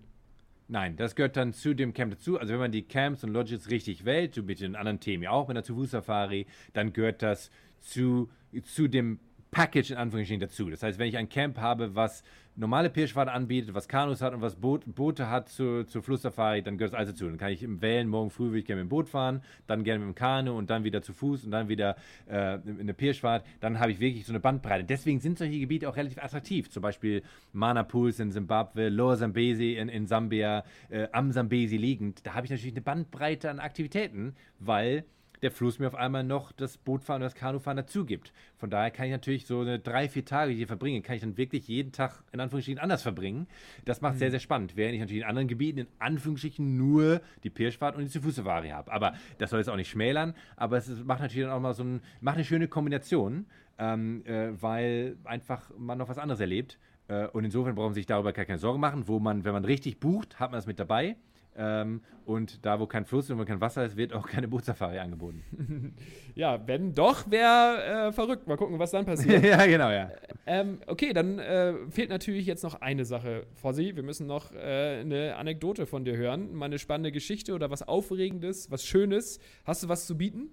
[0.69, 2.39] Nein, das gehört dann zu dem Camp dazu.
[2.39, 5.32] Also wenn man die Camps und Lodges richtig wählt, so mit den anderen Themen ja
[5.32, 8.30] auch, mit der Zu-Fuß-Safari, dann gehört das zu,
[8.63, 9.19] zu dem
[9.53, 10.69] Package in Anführungsstrichen dazu.
[10.69, 12.23] Das heißt, wenn ich ein Camp habe, was
[12.55, 16.77] normale Pirschfahrt anbietet, was Kanus hat und was Boot, Boote hat zur, zur Flusssafari, dann
[16.77, 17.25] gehört es also dazu.
[17.25, 19.83] Dann kann ich im Wählen, morgen früh würde ich gerne mit dem Boot fahren, dann
[19.83, 21.95] gerne mit dem Kanu und dann wieder zu Fuß und dann wieder
[22.29, 23.45] äh, in der Pirschfahrt.
[23.59, 24.83] Dann habe ich wirklich so eine Bandbreite.
[24.83, 26.69] Deswegen sind solche Gebiete auch relativ attraktiv.
[26.69, 32.25] Zum Beispiel Mana Pools in Zimbabwe, Lower Zambesi in, in Sambia, äh, am Zambesi liegend.
[32.25, 35.05] Da habe ich natürlich eine Bandbreite an Aktivitäten, weil
[35.43, 38.34] der Fluss mir auf einmal noch das Bootfahren und das Kanufahren dazu gibt.
[38.58, 41.38] Von daher kann ich natürlich so eine drei, vier Tage hier verbringen, kann ich dann
[41.38, 43.47] wirklich jeden Tag in Anführungsstrichen anders verbringen.
[43.86, 44.19] Das macht mhm.
[44.19, 48.03] sehr, sehr spannend, während ich natürlich in anderen Gebieten in Anführungsstrichen nur die Pirschfahrt und
[48.03, 48.91] die Zu-Fuß-Safari habe.
[48.91, 51.84] Aber das soll jetzt auch nicht schmälern, aber es macht natürlich dann auch mal so
[51.84, 53.45] ein, macht eine schöne Kombination,
[53.77, 56.79] ähm, äh, weil einfach man noch was anderes erlebt.
[57.10, 59.65] Äh, und insofern brauchen Sie sich darüber gar keine Sorgen machen, wo man, wenn man
[59.65, 61.17] richtig bucht, hat man das mit dabei.
[61.55, 64.99] Ähm, und da, wo kein Fluss und wo kein Wasser ist, wird auch keine Bootsafari
[64.99, 65.43] angeboten.
[66.35, 68.47] ja, wenn doch, wäre äh, verrückt.
[68.47, 69.43] Mal gucken, was dann passiert.
[69.45, 70.09] ja, genau, ja.
[70.45, 73.95] Ähm, okay, dann äh, fehlt natürlich jetzt noch eine Sache, Fossi.
[73.95, 76.53] Wir müssen noch äh, eine Anekdote von dir hören.
[76.53, 79.39] Mal eine spannende Geschichte oder was Aufregendes, was Schönes.
[79.65, 80.49] Hast du was zu bieten?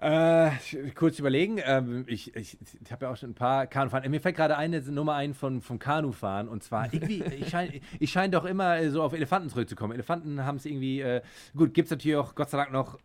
[0.00, 0.52] Äh,
[0.94, 1.60] kurz überlegen.
[1.62, 4.10] Ähm, ich ich, ich habe ja auch schon ein paar Kanufahren.
[4.10, 6.48] Mir fällt gerade eine Nummer ein von, vom Kanufahren.
[6.48, 9.92] Und zwar, irgendwie, ich scheine ich schein doch immer äh, so auf Elefanten zurückzukommen.
[9.92, 11.20] Elefanten haben es irgendwie, äh,
[11.54, 12.98] gut, gibt es natürlich auch Gott sei Dank noch,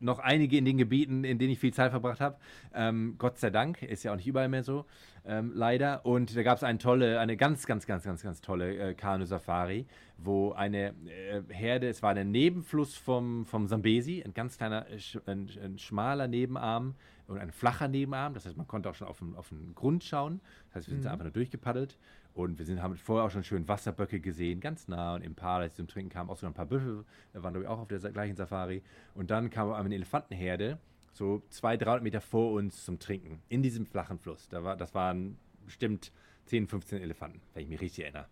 [0.00, 2.36] noch einige in den Gebieten, in denen ich viel Zeit verbracht habe.
[2.74, 4.84] Ähm, Gott sei Dank, ist ja auch nicht überall mehr so
[5.24, 6.04] ähm, leider.
[6.04, 9.86] Und da gab es eine tolle, eine ganz, ganz, ganz, ganz, ganz tolle äh, Kanu-Safari,
[10.24, 14.98] wo eine äh, Herde, es war der Nebenfluss vom, vom Sambesi, ein ganz kleiner, äh,
[15.26, 16.94] ein, ein, schmaler Nebenarm
[17.26, 18.34] und ein flacher Nebenarm.
[18.34, 20.40] Das heißt, man konnte auch schon auf den, auf den Grund schauen.
[20.68, 21.10] Das heißt, wir sind mhm.
[21.10, 21.98] einfach nur durchgepaddelt.
[22.34, 25.60] Und wir sind, haben vorher auch schon schön Wasserböcke gesehen, ganz nah und im Paar,
[25.60, 27.04] als sie zum Trinken kamen, auch sogar ein paar Büffel,
[27.34, 28.82] da waren wir auch auf der gleichen Safari.
[29.14, 30.78] Und dann kam eine Elefantenherde
[31.12, 34.48] so 200, 300 Meter vor uns zum Trinken, in diesem flachen Fluss.
[34.48, 36.10] Da war, das waren bestimmt
[36.46, 38.26] 10, 15 Elefanten, wenn ich mich richtig erinnere.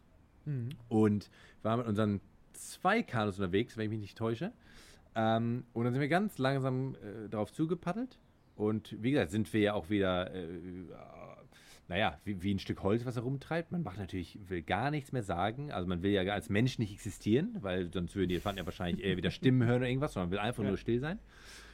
[0.45, 0.71] Mhm.
[0.89, 1.31] Und
[1.63, 2.21] wir waren mit unseren
[2.53, 4.53] zwei Kanus unterwegs, wenn ich mich nicht täusche.
[5.15, 8.19] Ähm, und dann sind wir ganz langsam äh, darauf zugepaddelt.
[8.57, 10.47] Und wie gesagt, sind wir ja auch wieder, äh,
[11.89, 13.73] naja, wie, wie, ein Stück Holz, was er rumtreibt.
[13.73, 15.73] Man macht natürlich, will gar nichts mehr sagen.
[15.73, 19.05] Also man will ja als Mensch nicht existieren, weil sonst würden die Elefanten ja wahrscheinlich
[19.05, 20.69] eher wieder Stimmen hören oder irgendwas, sondern man will einfach ja.
[20.69, 21.19] nur still sein.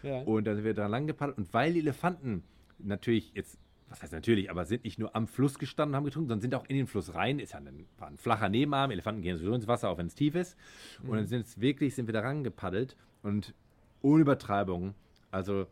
[0.03, 0.21] Ja.
[0.21, 1.39] Und dann sind wir da lang gepaddelt.
[1.39, 2.45] Und weil die Elefanten
[2.79, 6.29] natürlich jetzt, was heißt natürlich, aber sind nicht nur am Fluss gestanden und haben getrunken,
[6.29, 7.39] sondern sind auch in den Fluss rein.
[7.39, 8.91] Ist ja ein, war ein flacher Nebenarm.
[8.91, 10.57] Elefanten gehen sowieso ins Wasser, auch wenn es tief ist.
[11.03, 11.11] Mhm.
[11.11, 13.55] Und dann sind es wirklich, sind wir da rangepaddelt und
[14.03, 14.95] ohne Übertreibung.
[15.31, 15.67] Also,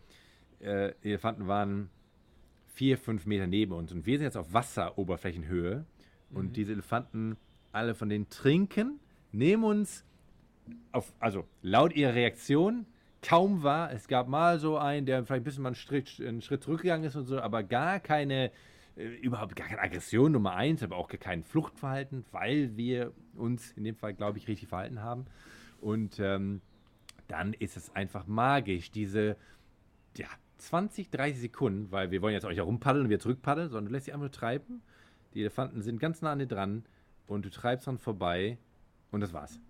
[0.61, 1.90] äh, Elefanten waren
[2.66, 3.92] vier, fünf Meter neben uns.
[3.92, 5.85] Und wir sind jetzt auf Wasseroberflächenhöhe.
[6.33, 6.53] Und mhm.
[6.53, 7.37] diese Elefanten,
[7.72, 9.00] alle von denen trinken,
[9.33, 10.05] nehmen uns
[10.92, 12.87] auf, also laut ihrer Reaktion
[13.25, 13.93] kaum war.
[13.93, 17.07] Es gab mal so einen, der vielleicht ein bisschen mal einen Schritt, einen Schritt zurückgegangen
[17.07, 18.53] ist und so, aber gar keine,
[18.97, 23.85] äh, überhaupt gar keine Aggression Nummer eins, aber auch kein Fluchtverhalten, weil wir uns in
[23.85, 25.25] dem Fall, glaube ich, richtig verhalten haben.
[25.81, 26.61] Und ähm,
[27.27, 29.37] dann ist es einfach magisch, diese,
[30.17, 33.87] ja, 20, 30 Sekunden, weil wir wollen jetzt auch nicht herumpaddeln und wir zurückpaddeln, sondern
[33.87, 34.83] du lässt sie einfach treiben.
[35.33, 36.85] Die Elefanten sind ganz nah an dir dran
[37.27, 38.59] und du treibst dran vorbei
[39.14, 39.61] und das war's.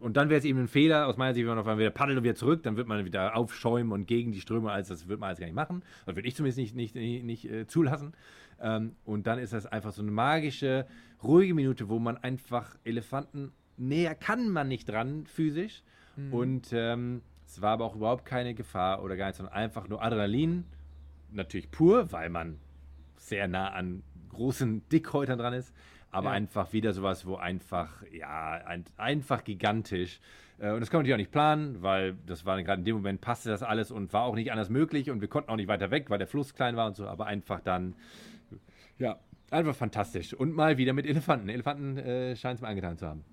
[0.00, 1.90] Und dann wäre es eben ein Fehler, aus meiner Sicht, wenn man auf einmal wieder
[1.90, 5.08] paddelt und wieder zurück, dann wird man wieder aufschäumen und gegen die Ströme, als das
[5.08, 5.82] wird man alles gar nicht machen.
[6.06, 8.14] Das würde ich zumindest nicht, nicht, nicht, nicht äh, zulassen.
[8.60, 10.86] Ähm, und dann ist das einfach so eine magische,
[11.22, 15.82] ruhige Minute, wo man einfach Elefanten näher kann man nicht dran, physisch.
[16.16, 16.32] Mhm.
[16.32, 20.02] Und ähm, es war aber auch überhaupt keine Gefahr oder gar nichts, sondern einfach nur
[20.02, 20.64] Adrenalin.
[21.30, 22.58] Natürlich pur, weil man
[23.16, 25.74] sehr nah an großen Dickhäutern dran ist
[26.10, 26.32] aber ja.
[26.32, 30.20] einfach wieder sowas, wo einfach, ja, ein, einfach gigantisch.
[30.58, 32.96] Äh, und das kann man natürlich auch nicht planen, weil das war gerade in dem
[32.96, 35.68] Moment passte das alles und war auch nicht anders möglich und wir konnten auch nicht
[35.68, 37.94] weiter weg, weil der Fluss klein war und so, aber einfach dann,
[38.98, 39.18] ja,
[39.50, 40.34] einfach fantastisch.
[40.34, 41.48] Und mal wieder mit Elefanten.
[41.48, 43.24] Elefanten äh, scheint es mir angetan zu haben.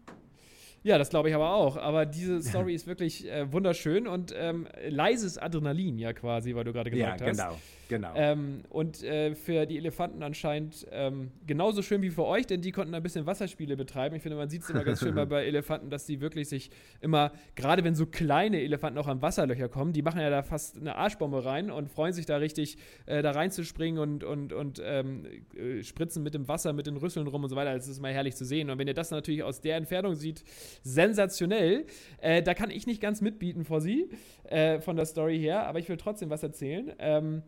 [0.86, 1.78] Ja, das glaube ich aber auch.
[1.78, 6.74] Aber diese Story ist wirklich äh, wunderschön und ähm, leises Adrenalin ja quasi, weil du
[6.74, 7.38] gerade gesagt ja, hast.
[7.40, 7.60] Ja, genau.
[7.88, 8.14] Genau.
[8.16, 12.72] Ähm, und äh, für die Elefanten anscheinend ähm, genauso schön wie für euch, denn die
[12.72, 14.16] konnten ein bisschen Wasserspiele betreiben.
[14.16, 16.72] Ich finde, man sieht es immer ganz schön bei, bei Elefanten, dass die wirklich sich
[17.02, 20.78] immer, gerade wenn so kleine Elefanten auch an Wasserlöcher kommen, die machen ja da fast
[20.78, 25.26] eine Arschbombe rein und freuen sich da richtig, äh, da reinzuspringen und, und, und ähm,
[25.56, 27.74] äh, spritzen mit dem Wasser, mit den Rüsseln rum und so weiter.
[27.74, 28.70] Das ist mal herrlich zu sehen.
[28.70, 30.44] Und wenn ihr das natürlich aus der Entfernung sieht,
[30.82, 31.86] sensationell.
[32.20, 34.10] Äh, da kann ich nicht ganz mitbieten vor sie,
[34.46, 36.94] äh, von der Story her, aber ich will trotzdem was erzählen.
[37.00, 37.44] Ähm,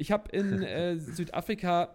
[0.00, 1.94] ich habe in äh, Südafrika,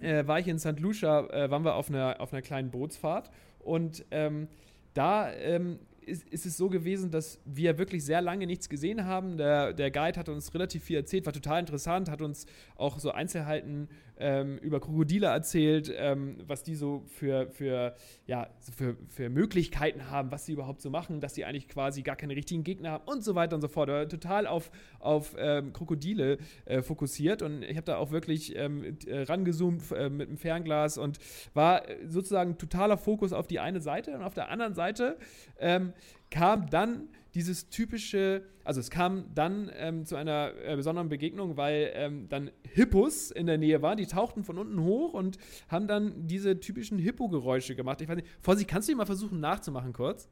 [0.00, 0.80] äh, war ich in St.
[0.80, 4.48] Lucia, äh, waren wir auf einer, auf einer kleinen Bootsfahrt und ähm,
[4.94, 9.36] da ähm, ist, ist, es so gewesen, dass wir wirklich sehr lange nichts gesehen haben.
[9.36, 12.46] Der, der Guide hat uns relativ viel erzählt, war total interessant, hat uns
[12.76, 17.94] auch so Einzelheiten ähm, über Krokodile erzählt, ähm, was die so für, für,
[18.26, 22.16] ja, für, für Möglichkeiten haben, was sie überhaupt so machen, dass sie eigentlich quasi gar
[22.16, 23.88] keine richtigen Gegner haben und so weiter und so fort.
[23.88, 28.56] Er war total auf, auf ähm, Krokodile äh, fokussiert und ich habe da auch wirklich
[28.56, 31.18] ähm, äh, rangezoomt äh, mit dem Fernglas und
[31.54, 35.16] war sozusagen totaler Fokus auf die eine Seite und auf der anderen Seite
[35.58, 35.92] ähm,
[36.30, 41.92] kam dann dieses typische, also es kam dann ähm, zu einer äh, besonderen Begegnung, weil
[41.94, 45.36] ähm, dann Hippos in der Nähe waren, die tauchten von unten hoch und
[45.68, 48.00] haben dann diese typischen Hippo-Geräusche gemacht.
[48.00, 50.30] Ich weiß nicht, Vorsi, kannst du die mal versuchen nachzumachen kurz?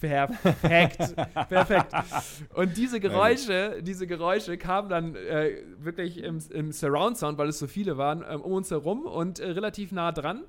[0.00, 1.14] Perfekt.
[1.48, 1.92] Perfekt.
[2.54, 7.58] Und diese Geräusche, diese Geräusche kamen dann äh, wirklich im, im Surround Sound, weil es
[7.58, 10.44] so viele waren, ähm, um uns herum und äh, relativ nah dran.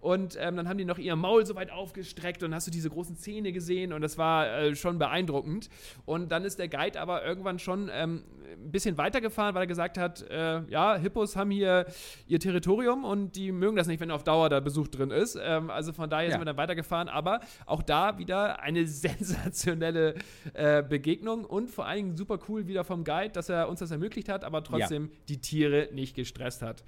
[0.00, 2.90] Und ähm, dann haben die noch ihr Maul so weit aufgestreckt und hast du diese
[2.90, 5.68] großen Zähne gesehen und das war äh, schon beeindruckend.
[6.04, 9.98] Und dann ist der Guide aber irgendwann schon ähm, ein bisschen weitergefahren, weil er gesagt
[9.98, 11.86] hat, äh, ja, Hippos haben hier
[12.28, 15.38] ihr Territorium und die mögen das nicht, wenn auf Dauer da Besuch drin ist.
[15.42, 16.30] Ähm, also von daher ja.
[16.32, 20.14] sind wir dann weitergefahren, aber auch da wieder eine sensationelle
[20.54, 23.90] äh, Begegnung und vor allen Dingen super cool wieder vom Guide, dass er uns das
[23.90, 25.10] ermöglicht hat, aber trotzdem ja.
[25.28, 26.84] die Tiere nicht gestresst hat.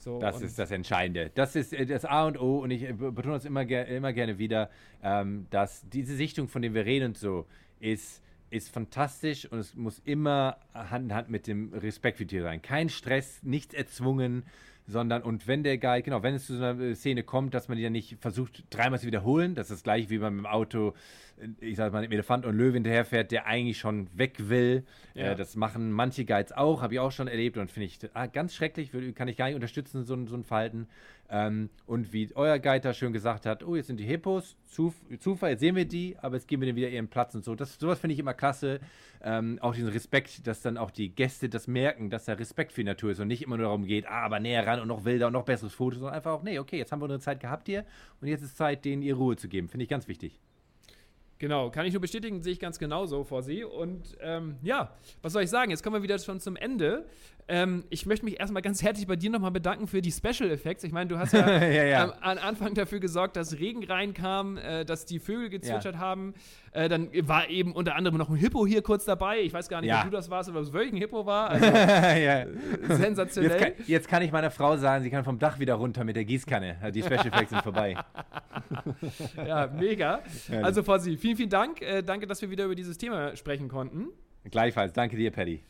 [0.00, 1.30] So, das ist das Entscheidende.
[1.34, 4.38] Das ist äh, das A und O und ich äh, betone es immer, immer gerne
[4.38, 4.70] wieder,
[5.02, 7.46] ähm, dass diese Sichtung, von der wir reden und so,
[7.80, 12.44] ist, ist fantastisch und es muss immer Hand in Hand mit dem Respekt für Tiere
[12.44, 12.62] sein.
[12.62, 14.44] Kein Stress, nichts erzwungen,
[14.86, 17.68] sondern und wenn der Guide, genau, wenn es zu so einer äh, Szene kommt, dass
[17.68, 20.44] man die dann nicht versucht, dreimal zu wiederholen, das ist das gleiche wie man mit
[20.44, 20.94] dem Auto,
[21.40, 24.84] äh, ich sag mal, dem Elefant und Löwe hinterherfährt, der eigentlich schon weg will.
[25.14, 25.32] Ja.
[25.32, 28.26] Äh, das machen manche Guides auch, habe ich auch schon erlebt und finde ich ah,
[28.26, 30.88] ganz schrecklich, kann ich gar nicht unterstützen, so, so ein Verhalten.
[31.32, 35.50] Ähm, und wie euer da schön gesagt hat, oh, jetzt sind die Hippos, Zuf Zufall,
[35.50, 37.54] jetzt sehen wir die, aber jetzt geben wir denen wieder ihren Platz und so.
[37.54, 38.80] Das, sowas finde ich immer klasse.
[39.22, 42.80] Ähm, auch diesen Respekt, dass dann auch die Gäste das merken, dass da Respekt für
[42.80, 45.04] die Natur ist und nicht immer nur darum geht, ah, aber näher ran und noch
[45.04, 47.38] wilder und noch besseres Foto, sondern einfach auch, nee, okay, jetzt haben wir unsere Zeit
[47.38, 47.84] gehabt hier
[48.20, 49.68] und jetzt ist Zeit, denen ihre Ruhe zu geben.
[49.68, 50.40] Finde ich ganz wichtig.
[51.40, 53.64] Genau, kann ich nur bestätigen, sehe ich ganz genauso vor Sie.
[53.64, 55.70] Und ähm, ja, was soll ich sagen?
[55.70, 57.06] Jetzt kommen wir wieder schon zum Ende.
[57.50, 60.84] Ähm, ich möchte mich erstmal ganz herzlich bei dir nochmal bedanken für die Special Effects.
[60.84, 62.04] Ich meine, du hast ja, ja, ja.
[62.04, 66.34] Ähm, am Anfang dafür gesorgt, dass Regen reinkam, äh, dass die Vögel gezwitschert haben.
[66.72, 69.40] Äh, dann war eben unter anderem noch ein Hippo hier kurz dabei.
[69.40, 71.50] Ich weiß gar nicht, ob du das warst oder ob es wirklich ein Hippo war.
[71.60, 73.50] Also, sensationell.
[73.50, 76.16] Jetzt kann, jetzt kann, ich meiner Frau sagen, sie kann vom Dach wieder runter mit
[76.16, 76.92] der Gießkanne.
[76.94, 77.96] Die Special Effects sind vorbei.
[79.36, 80.20] ja, mega.
[80.62, 81.82] Also, Fossi, vielen, vielen Dank.
[81.82, 84.08] Äh, danke, dass wir wieder über dieses Thema sprechen konnten.
[84.50, 84.92] Gleichfalls.
[84.92, 85.62] Danke dir, Paddy.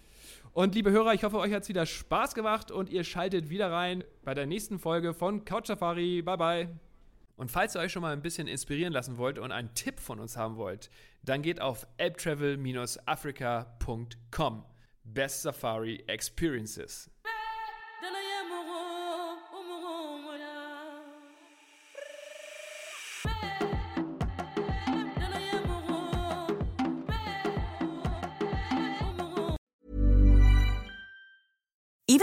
[0.53, 3.71] Und liebe Hörer, ich hoffe, euch hat es wieder Spaß gemacht und ihr schaltet wieder
[3.71, 6.23] rein bei der nächsten Folge von Couch Safari.
[6.23, 6.69] Bye bye.
[7.37, 10.19] Und falls ihr euch schon mal ein bisschen inspirieren lassen wollt und einen Tipp von
[10.19, 10.91] uns haben wollt,
[11.23, 14.65] dann geht auf elbtravel-africa.com.
[15.05, 17.11] Best Safari Experiences.